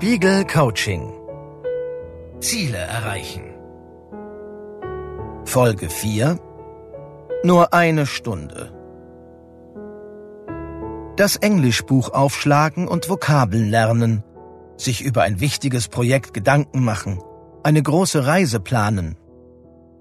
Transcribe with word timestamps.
Spiegel 0.00 0.46
Coaching 0.46 1.12
Ziele 2.40 2.78
erreichen 2.78 3.44
Folge 5.44 5.90
4 5.90 6.38
Nur 7.44 7.74
eine 7.74 8.06
Stunde 8.06 8.72
Das 11.16 11.36
Englischbuch 11.36 12.14
aufschlagen 12.14 12.88
und 12.88 13.10
Vokabeln 13.10 13.68
lernen, 13.68 14.24
sich 14.78 15.02
über 15.02 15.20
ein 15.20 15.38
wichtiges 15.38 15.88
Projekt 15.88 16.32
Gedanken 16.32 16.82
machen, 16.82 17.20
eine 17.62 17.82
große 17.82 18.26
Reise 18.26 18.58
planen. 18.58 19.18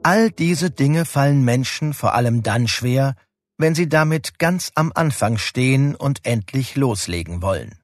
All 0.02 0.32
diese 0.32 0.72
Dinge 0.72 1.04
fallen 1.04 1.44
Menschen 1.44 1.94
vor 1.94 2.14
allem 2.14 2.42
dann 2.42 2.70
schwer, 2.70 3.16
wenn 3.58 3.76
sie 3.76 3.90
damit 3.90 4.40
ganz 4.40 4.72
am 4.76 4.94
Anfang 4.96 5.38
stehen 5.38 5.94
und 5.94 6.26
endlich 6.26 6.78
loslegen 6.78 7.42
wollen. 7.42 7.80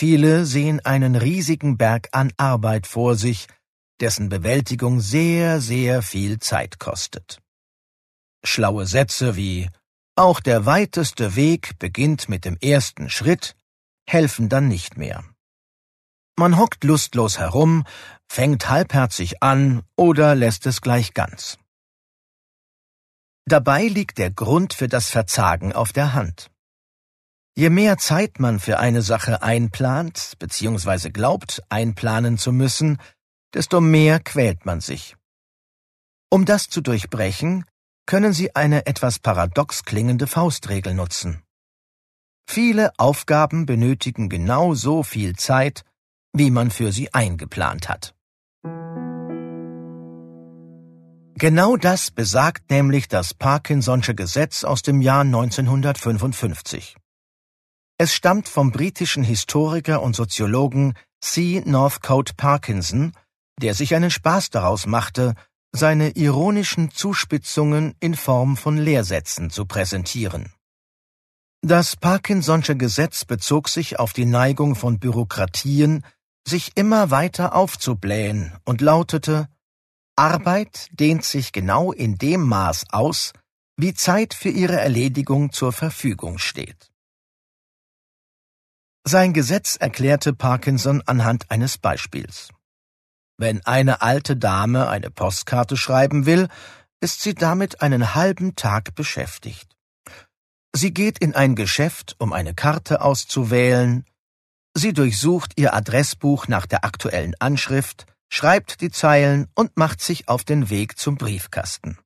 Viele 0.00 0.46
sehen 0.46 0.78
einen 0.86 1.16
riesigen 1.16 1.76
Berg 1.76 2.10
an 2.12 2.32
Arbeit 2.36 2.86
vor 2.86 3.16
sich, 3.16 3.48
dessen 4.00 4.28
Bewältigung 4.28 5.00
sehr, 5.00 5.60
sehr 5.60 6.02
viel 6.02 6.38
Zeit 6.38 6.78
kostet. 6.78 7.42
Schlaue 8.44 8.86
Sätze 8.86 9.34
wie 9.34 9.68
auch 10.14 10.38
der 10.38 10.66
weiteste 10.66 11.34
Weg 11.34 11.80
beginnt 11.80 12.28
mit 12.28 12.44
dem 12.44 12.56
ersten 12.58 13.10
Schritt 13.10 13.56
helfen 14.08 14.48
dann 14.48 14.68
nicht 14.68 14.96
mehr. 14.96 15.24
Man 16.36 16.58
hockt 16.58 16.84
lustlos 16.84 17.40
herum, 17.40 17.82
fängt 18.28 18.68
halbherzig 18.68 19.42
an 19.42 19.82
oder 19.96 20.36
lässt 20.36 20.64
es 20.66 20.80
gleich 20.80 21.12
ganz. 21.12 21.58
Dabei 23.46 23.88
liegt 23.88 24.18
der 24.18 24.30
Grund 24.30 24.74
für 24.74 24.86
das 24.86 25.10
Verzagen 25.10 25.72
auf 25.72 25.92
der 25.92 26.14
Hand. 26.14 26.52
Je 27.58 27.70
mehr 27.70 27.98
Zeit 27.98 28.38
man 28.38 28.60
für 28.60 28.78
eine 28.78 29.02
Sache 29.02 29.42
einplant 29.42 30.34
bzw. 30.38 31.10
glaubt 31.10 31.60
einplanen 31.68 32.38
zu 32.38 32.52
müssen, 32.52 32.98
desto 33.52 33.80
mehr 33.80 34.20
quält 34.20 34.64
man 34.64 34.80
sich. 34.80 35.16
Um 36.30 36.44
das 36.44 36.68
zu 36.68 36.80
durchbrechen, 36.82 37.64
können 38.06 38.32
Sie 38.32 38.54
eine 38.54 38.86
etwas 38.86 39.18
paradox 39.18 39.82
klingende 39.82 40.28
Faustregel 40.28 40.94
nutzen. 40.94 41.42
Viele 42.48 42.92
Aufgaben 42.96 43.66
benötigen 43.66 44.28
genau 44.28 44.74
so 44.74 45.02
viel 45.02 45.34
Zeit, 45.34 45.82
wie 46.32 46.52
man 46.52 46.70
für 46.70 46.92
sie 46.92 47.12
eingeplant 47.12 47.88
hat. 47.88 48.14
Genau 51.34 51.76
das 51.76 52.12
besagt 52.12 52.70
nämlich 52.70 53.08
das 53.08 53.34
Parkinson'sche 53.34 54.14
Gesetz 54.14 54.62
aus 54.62 54.82
dem 54.82 55.00
Jahr 55.00 55.22
1955. 55.22 56.94
Es 58.00 58.14
stammt 58.14 58.48
vom 58.48 58.70
britischen 58.70 59.24
Historiker 59.24 60.02
und 60.02 60.14
Soziologen 60.14 60.94
C. 61.20 61.62
Northcote 61.66 62.34
Parkinson, 62.36 63.12
der 63.60 63.74
sich 63.74 63.92
einen 63.96 64.12
Spaß 64.12 64.50
daraus 64.50 64.86
machte, 64.86 65.34
seine 65.72 66.10
ironischen 66.10 66.92
Zuspitzungen 66.92 67.96
in 67.98 68.14
Form 68.14 68.56
von 68.56 68.78
Lehrsätzen 68.78 69.50
zu 69.50 69.66
präsentieren. 69.66 70.52
Das 71.60 71.96
Parkinson'sche 71.96 72.76
Gesetz 72.76 73.24
bezog 73.24 73.68
sich 73.68 73.98
auf 73.98 74.12
die 74.12 74.26
Neigung 74.26 74.76
von 74.76 75.00
Bürokratien, 75.00 76.04
sich 76.46 76.76
immer 76.76 77.10
weiter 77.10 77.56
aufzublähen 77.56 78.56
und 78.64 78.80
lautete 78.80 79.48
Arbeit 80.14 80.86
dehnt 80.92 81.24
sich 81.24 81.50
genau 81.50 81.90
in 81.90 82.16
dem 82.16 82.42
Maß 82.42 82.86
aus, 82.90 83.32
wie 83.76 83.92
Zeit 83.92 84.34
für 84.34 84.50
ihre 84.50 84.80
Erledigung 84.80 85.52
zur 85.52 85.72
Verfügung 85.72 86.38
steht. 86.38 86.87
Sein 89.10 89.32
Gesetz 89.32 89.76
erklärte 89.76 90.34
Parkinson 90.34 91.00
anhand 91.06 91.50
eines 91.50 91.78
Beispiels. 91.78 92.50
Wenn 93.38 93.64
eine 93.64 94.02
alte 94.02 94.36
Dame 94.36 94.86
eine 94.90 95.10
Postkarte 95.10 95.78
schreiben 95.78 96.26
will, 96.26 96.48
ist 97.00 97.22
sie 97.22 97.32
damit 97.32 97.80
einen 97.80 98.14
halben 98.14 98.54
Tag 98.54 98.94
beschäftigt. 98.94 99.74
Sie 100.76 100.92
geht 100.92 101.20
in 101.20 101.34
ein 101.34 101.54
Geschäft, 101.54 102.16
um 102.18 102.34
eine 102.34 102.52
Karte 102.52 103.00
auszuwählen, 103.00 104.04
sie 104.74 104.92
durchsucht 104.92 105.54
ihr 105.56 105.72
Adressbuch 105.72 106.46
nach 106.46 106.66
der 106.66 106.84
aktuellen 106.84 107.34
Anschrift, 107.38 108.04
schreibt 108.28 108.82
die 108.82 108.90
Zeilen 108.90 109.48
und 109.54 109.74
macht 109.78 110.02
sich 110.02 110.28
auf 110.28 110.44
den 110.44 110.68
Weg 110.68 110.98
zum 110.98 111.16
Briefkasten. 111.16 111.96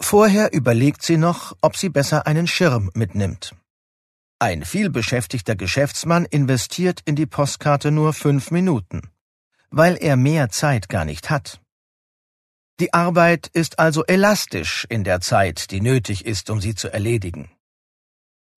Vorher 0.00 0.54
überlegt 0.54 1.02
sie 1.02 1.18
noch, 1.18 1.54
ob 1.60 1.76
sie 1.76 1.90
besser 1.90 2.26
einen 2.26 2.46
Schirm 2.46 2.90
mitnimmt. 2.94 3.54
Ein 4.40 4.64
vielbeschäftigter 4.64 5.56
Geschäftsmann 5.56 6.24
investiert 6.24 7.00
in 7.04 7.16
die 7.16 7.26
Postkarte 7.26 7.90
nur 7.90 8.12
fünf 8.12 8.52
Minuten, 8.52 9.02
weil 9.70 9.96
er 10.00 10.16
mehr 10.16 10.48
Zeit 10.48 10.88
gar 10.88 11.04
nicht 11.04 11.28
hat. 11.28 11.60
Die 12.78 12.94
Arbeit 12.94 13.48
ist 13.52 13.80
also 13.80 14.04
elastisch 14.04 14.86
in 14.88 15.02
der 15.02 15.20
Zeit, 15.20 15.72
die 15.72 15.80
nötig 15.80 16.24
ist, 16.24 16.50
um 16.50 16.60
sie 16.60 16.76
zu 16.76 16.88
erledigen. 16.88 17.50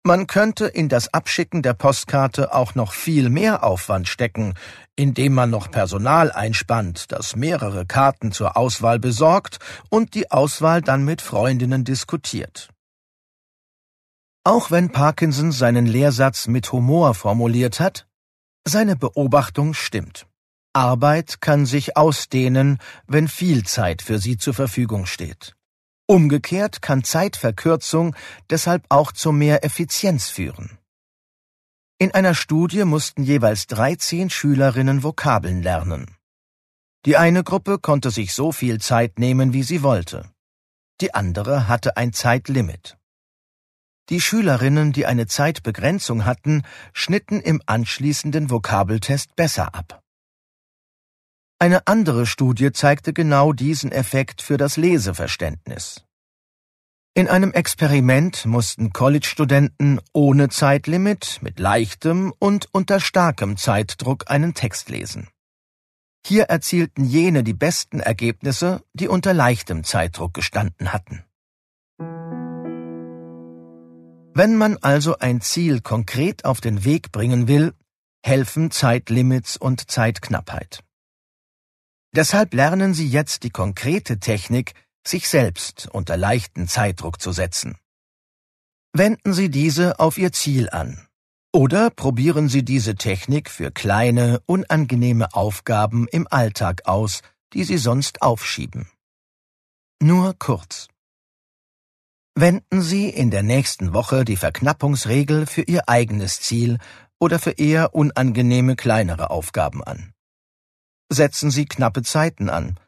Man 0.03 0.27
könnte 0.27 0.65
in 0.65 0.89
das 0.89 1.13
Abschicken 1.13 1.61
der 1.61 1.75
Postkarte 1.75 2.53
auch 2.53 2.75
noch 2.75 2.91
viel 2.91 3.29
mehr 3.29 3.63
Aufwand 3.63 4.09
stecken, 4.09 4.55
indem 4.97 5.33
man 5.33 5.49
noch 5.49 5.71
Personal 5.71 6.33
einspannt, 6.33 7.09
das 7.13 7.37
mehrere 7.37 7.85
Karten 7.85 8.33
zur 8.33 8.57
Auswahl 8.57 8.99
besorgt 8.99 9.59
und 9.89 10.13
die 10.13 10.29
Auswahl 10.29 10.81
dann 10.81 11.05
mit 11.05 11.21
Freundinnen 11.21 11.85
diskutiert. 11.85 12.69
Auch 14.49 14.71
wenn 14.71 14.89
Parkinson 14.89 15.51
seinen 15.51 15.85
Lehrsatz 15.85 16.47
mit 16.47 16.71
Humor 16.71 17.13
formuliert 17.13 17.79
hat, 17.79 18.07
seine 18.67 18.95
Beobachtung 18.95 19.75
stimmt. 19.75 20.25
Arbeit 20.73 21.39
kann 21.39 21.67
sich 21.67 21.95
ausdehnen, 21.95 22.79
wenn 23.05 23.27
viel 23.27 23.63
Zeit 23.63 24.01
für 24.01 24.17
sie 24.17 24.37
zur 24.37 24.55
Verfügung 24.55 25.05
steht. 25.05 25.55
Umgekehrt 26.07 26.81
kann 26.81 27.03
Zeitverkürzung 27.03 28.15
deshalb 28.49 28.83
auch 28.89 29.11
zu 29.11 29.31
mehr 29.31 29.63
Effizienz 29.63 30.29
führen. 30.29 30.79
In 31.99 32.15
einer 32.15 32.33
Studie 32.33 32.85
mussten 32.85 33.21
jeweils 33.21 33.67
13 33.67 34.31
Schülerinnen 34.31 35.03
Vokabeln 35.03 35.61
lernen. 35.61 36.15
Die 37.05 37.17
eine 37.17 37.43
Gruppe 37.43 37.77
konnte 37.77 38.09
sich 38.09 38.33
so 38.33 38.51
viel 38.51 38.81
Zeit 38.81 39.19
nehmen, 39.19 39.53
wie 39.53 39.61
sie 39.61 39.83
wollte. 39.83 40.27
Die 41.01 41.13
andere 41.13 41.67
hatte 41.67 41.97
ein 41.97 42.13
Zeitlimit. 42.13 42.98
Die 44.09 44.19
Schülerinnen, 44.19 44.91
die 44.91 45.05
eine 45.05 45.27
Zeitbegrenzung 45.27 46.25
hatten, 46.25 46.63
schnitten 46.93 47.39
im 47.41 47.61
anschließenden 47.65 48.49
Vokabeltest 48.49 49.35
besser 49.35 49.75
ab. 49.75 50.01
Eine 51.59 51.85
andere 51.87 52.25
Studie 52.25 52.71
zeigte 52.71 53.13
genau 53.13 53.53
diesen 53.53 53.91
Effekt 53.91 54.41
für 54.41 54.57
das 54.57 54.77
Leseverständnis. 54.77 56.05
In 57.13 57.27
einem 57.27 57.51
Experiment 57.51 58.45
mussten 58.45 58.93
College-Studenten 58.93 59.99
ohne 60.13 60.49
Zeitlimit, 60.49 61.39
mit 61.41 61.59
leichtem 61.59 62.33
und 62.39 62.69
unter 62.71 62.99
starkem 62.99 63.57
Zeitdruck 63.57 64.31
einen 64.31 64.53
Text 64.53 64.89
lesen. 64.89 65.27
Hier 66.25 66.43
erzielten 66.43 67.03
jene 67.03 67.43
die 67.43 67.53
besten 67.53 67.99
Ergebnisse, 67.99 68.81
die 68.93 69.07
unter 69.07 69.33
leichtem 69.33 69.83
Zeitdruck 69.83 70.33
gestanden 70.33 70.93
hatten. 70.93 71.25
Wenn 74.39 74.55
man 74.55 74.77
also 74.77 75.17
ein 75.17 75.41
Ziel 75.41 75.81
konkret 75.81 76.45
auf 76.45 76.61
den 76.61 76.85
Weg 76.85 77.11
bringen 77.11 77.49
will, 77.49 77.73
helfen 78.23 78.71
Zeitlimits 78.71 79.57
und 79.57 79.91
Zeitknappheit. 79.91 80.81
Deshalb 82.15 82.53
lernen 82.53 82.93
Sie 82.93 83.09
jetzt 83.09 83.43
die 83.43 83.49
konkrete 83.49 84.21
Technik, 84.21 84.75
sich 85.05 85.27
selbst 85.27 85.89
unter 85.91 86.15
leichten 86.15 86.69
Zeitdruck 86.69 87.19
zu 87.21 87.33
setzen. 87.33 87.75
Wenden 88.93 89.33
Sie 89.33 89.49
diese 89.49 89.99
auf 89.99 90.17
Ihr 90.17 90.31
Ziel 90.31 90.69
an. 90.69 91.05
Oder 91.51 91.89
probieren 91.89 92.47
Sie 92.47 92.63
diese 92.63 92.95
Technik 92.95 93.49
für 93.49 93.71
kleine, 93.71 94.41
unangenehme 94.45 95.33
Aufgaben 95.33 96.07
im 96.07 96.29
Alltag 96.31 96.83
aus, 96.85 97.23
die 97.51 97.65
Sie 97.65 97.77
sonst 97.77 98.21
aufschieben. 98.21 98.87
Nur 100.01 100.33
kurz. 100.39 100.87
Wenden 102.39 102.81
Sie 102.81 103.09
in 103.09 103.31
der 103.31 103.43
nächsten 103.43 103.93
Woche 103.93 104.23
die 104.23 104.37
Verknappungsregel 104.37 105.45
für 105.45 105.63
Ihr 105.63 105.89
eigenes 105.89 106.39
Ziel 106.39 106.77
oder 107.19 107.39
für 107.39 107.51
eher 107.51 107.95
unangenehme 107.95 108.75
kleinere 108.75 109.29
Aufgaben 109.29 109.83
an 109.83 110.13
setzen 111.11 111.51
Sie 111.51 111.65
knappe 111.65 112.03
Zeiten 112.03 112.49
an, 112.49 112.79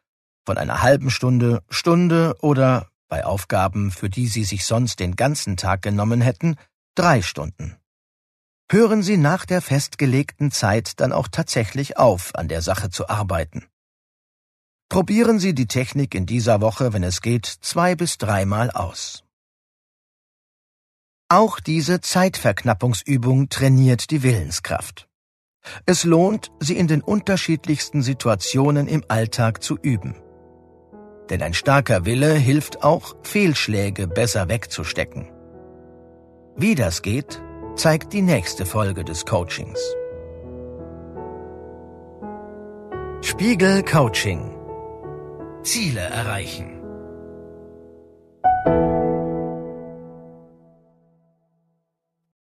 von 0.45 0.57
einer 0.57 0.81
halben 0.81 1.09
Stunde, 1.09 1.63
Stunde 1.69 2.35
oder, 2.41 2.87
bei 3.09 3.25
Aufgaben, 3.25 3.91
für 3.91 4.09
die 4.09 4.27
Sie 4.27 4.45
sich 4.45 4.65
sonst 4.65 4.99
den 4.99 5.15
ganzen 5.15 5.57
Tag 5.57 5.81
genommen 5.81 6.21
hätten, 6.21 6.55
drei 6.95 7.21
Stunden. 7.21 7.75
Hören 8.69 9.03
Sie 9.03 9.17
nach 9.17 9.45
der 9.45 9.61
festgelegten 9.61 10.51
Zeit 10.51 11.01
dann 11.01 11.11
auch 11.11 11.27
tatsächlich 11.27 11.97
auf, 11.97 12.33
an 12.35 12.47
der 12.47 12.61
Sache 12.61 12.89
zu 12.89 13.09
arbeiten. 13.09 13.65
Probieren 14.87 15.39
Sie 15.39 15.53
die 15.53 15.67
Technik 15.67 16.15
in 16.15 16.25
dieser 16.25 16.61
Woche, 16.61 16.93
wenn 16.93 17.03
es 17.03 17.21
geht, 17.21 17.45
zwei 17.45 17.95
bis 17.95 18.17
dreimal 18.17 18.71
aus. 18.71 19.23
Auch 21.31 21.61
diese 21.61 22.01
Zeitverknappungsübung 22.01 23.47
trainiert 23.47 24.11
die 24.11 24.21
Willenskraft. 24.21 25.07
Es 25.85 26.03
lohnt, 26.03 26.51
sie 26.59 26.75
in 26.75 26.87
den 26.87 27.01
unterschiedlichsten 27.01 28.01
Situationen 28.01 28.89
im 28.89 29.05
Alltag 29.07 29.63
zu 29.63 29.77
üben. 29.81 30.13
Denn 31.29 31.41
ein 31.41 31.53
starker 31.53 32.03
Wille 32.03 32.33
hilft 32.33 32.83
auch, 32.83 33.15
Fehlschläge 33.23 34.09
besser 34.09 34.49
wegzustecken. 34.49 35.31
Wie 36.57 36.75
das 36.75 37.01
geht, 37.01 37.41
zeigt 37.75 38.11
die 38.11 38.23
nächste 38.23 38.65
Folge 38.65 39.05
des 39.05 39.25
Coachings. 39.25 39.79
Spiegel 43.21 43.83
Coaching 43.83 44.51
Ziele 45.63 46.01
erreichen 46.01 46.80